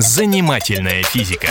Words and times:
Занимательная 0.00 1.02
физика. 1.02 1.48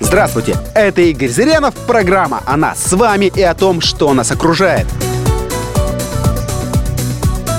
Здравствуйте, 0.00 0.56
это 0.74 1.02
Игорь 1.02 1.28
Зырянов, 1.28 1.74
программа 1.86 2.42
о 2.46 2.56
нас 2.56 2.82
с 2.82 2.94
вами 2.94 3.26
и 3.26 3.42
о 3.42 3.52
том, 3.52 3.82
что 3.82 4.14
нас 4.14 4.30
окружает. 4.30 4.86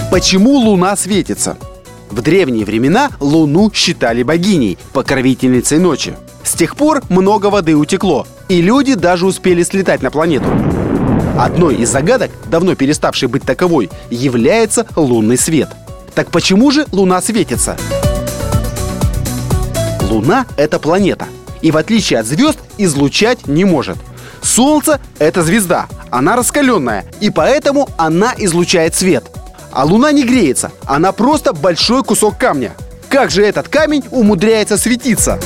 Почему 0.10 0.54
Луна 0.54 0.96
светится? 0.96 1.58
В 2.10 2.24
древние 2.24 2.66
времена 2.66 3.12
Луну 3.20 3.72
считали 3.72 4.24
богиней, 4.24 4.80
покровительницей 4.94 5.78
ночи. 5.78 6.16
С 6.44 6.54
тех 6.54 6.76
пор 6.76 7.04
много 7.10 7.52
воды 7.52 7.76
утекло, 7.76 8.26
и 8.48 8.64
люди 8.64 8.96
даже 8.96 9.28
успели 9.28 9.62
слетать 9.62 10.02
на 10.02 10.10
планету. 10.10 10.50
Одной 11.38 11.76
из 11.76 11.90
загадок, 11.92 12.32
давно 12.48 12.74
переставшей 12.74 13.28
быть 13.28 13.44
таковой, 13.44 13.92
является 14.10 14.88
лунный 14.96 15.38
свет. 15.38 15.70
Так 16.16 16.32
почему 16.32 16.72
же 16.72 16.88
Луна 16.92 17.22
светится? 17.22 17.78
Луна— 20.10 20.48
это 20.58 20.80
планета, 20.80 21.28
и 21.62 21.72
в 21.72 21.78
отличие 21.78 22.20
от 22.20 22.26
звезд 22.26 22.60
излучать 22.78 23.48
не 23.48 23.64
может. 23.64 23.98
Солнце— 24.42 25.00
это 25.20 25.44
звезда, 25.44 25.88
она 26.10 26.36
раскаленная, 26.36 27.06
и 27.20 27.30
поэтому 27.30 27.90
она 27.98 28.34
излучает 28.38 28.96
свет. 28.96 29.26
А 29.72 29.86
Луна 29.86 30.12
не 30.12 30.24
греется, 30.24 30.72
она 30.86 31.12
просто 31.12 31.54
большой 31.54 32.04
кусок 32.04 32.38
камня. 32.38 32.72
Как 33.08 33.30
же 33.30 33.46
этот 33.46 33.68
камень 33.70 34.04
умудряется 34.10 34.78
светиться? 34.78 35.40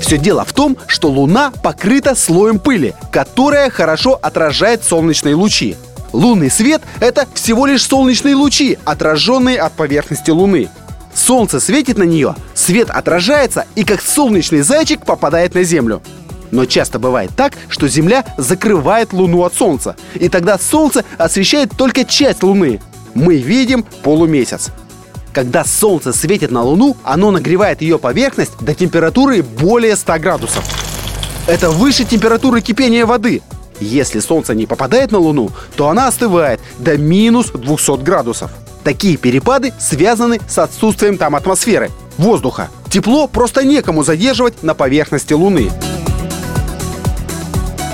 Все 0.00 0.18
дело 0.18 0.44
в 0.44 0.52
том, 0.52 0.76
что 0.86 1.08
Луна 1.08 1.52
покрыта 1.62 2.14
слоем 2.14 2.58
пыли, 2.58 2.94
которая 3.10 3.70
хорошо 3.70 4.18
отражает 4.20 4.84
солнечные 4.84 5.34
лучи. 5.34 5.76
Лунный 6.12 6.50
свет— 6.50 6.82
это 7.00 7.26
всего 7.32 7.64
лишь 7.64 7.86
солнечные 7.86 8.34
лучи, 8.34 8.78
отраженные 8.84 9.58
от 9.58 9.72
поверхности 9.72 10.30
Луны. 10.30 10.68
Солнце 11.14 11.60
светит 11.60 11.98
на 11.98 12.04
нее, 12.04 12.34
свет 12.54 12.90
отражается 12.90 13.66
и 13.74 13.84
как 13.84 14.00
солнечный 14.00 14.62
зайчик 14.62 15.04
попадает 15.04 15.54
на 15.54 15.62
Землю. 15.62 16.02
Но 16.50 16.66
часто 16.66 16.98
бывает 16.98 17.30
так, 17.34 17.54
что 17.68 17.88
Земля 17.88 18.24
закрывает 18.36 19.12
Луну 19.12 19.42
от 19.44 19.54
Солнца, 19.54 19.96
и 20.14 20.28
тогда 20.28 20.58
Солнце 20.58 21.04
освещает 21.18 21.72
только 21.76 22.04
часть 22.04 22.42
Луны. 22.42 22.80
Мы 23.14 23.36
видим 23.38 23.84
полумесяц. 24.02 24.70
Когда 25.32 25.64
Солнце 25.64 26.12
светит 26.12 26.50
на 26.50 26.62
Луну, 26.62 26.96
оно 27.04 27.30
нагревает 27.30 27.80
ее 27.80 27.98
поверхность 27.98 28.52
до 28.60 28.74
температуры 28.74 29.42
более 29.42 29.96
100 29.96 30.18
градусов. 30.18 30.64
Это 31.46 31.70
выше 31.70 32.04
температуры 32.04 32.60
кипения 32.60 33.06
воды. 33.06 33.42
Если 33.82 34.20
Солнце 34.20 34.54
не 34.54 34.66
попадает 34.66 35.10
на 35.10 35.18
Луну, 35.18 35.50
то 35.76 35.88
она 35.88 36.08
остывает 36.08 36.60
до 36.78 36.96
минус 36.96 37.50
200 37.50 38.02
градусов. 38.02 38.50
Такие 38.84 39.16
перепады 39.16 39.72
связаны 39.78 40.40
с 40.48 40.58
отсутствием 40.58 41.18
там 41.18 41.36
атмосферы, 41.36 41.90
воздуха. 42.18 42.68
Тепло 42.90 43.26
просто 43.26 43.64
некому 43.64 44.02
задерживать 44.02 44.62
на 44.62 44.74
поверхности 44.74 45.32
Луны. 45.32 45.70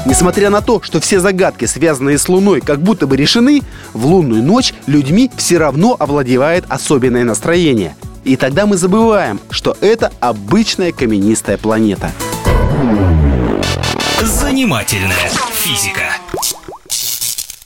Несмотря 0.07 0.49
на 0.49 0.63
то, 0.63 0.81
что 0.81 1.01
все 1.01 1.21
загадки, 1.21 1.67
связанные 1.67 2.17
с 2.17 2.29
Луной, 2.29 2.61
как 2.63 2.81
будто 2.81 3.07
бы 3.07 3.17
решены, 3.17 3.63
в 3.93 4.07
лунную 4.07 4.43
ночь 4.43 4.73
людьми 4.87 5.31
все 5.37 5.59
равно 5.59 5.97
овладевает 5.99 6.65
особенное 6.69 7.25
настроение. 7.25 7.95
И 8.25 8.37
тогда 8.37 8.65
мы 8.65 8.79
забываем, 8.79 9.39
что 9.51 9.77
это 9.81 10.11
обычная 10.21 10.93
каменистая 10.93 11.59
планета. 11.59 12.11
Занимательная 14.23 15.31
физика. 15.53 16.17